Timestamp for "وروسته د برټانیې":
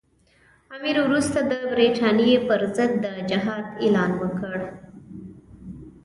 1.05-2.37